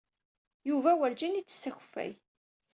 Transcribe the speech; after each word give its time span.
Yuba 0.69 0.91
werǧin 0.99 1.37
yettess 1.37 1.63
akeffay. 1.69 2.11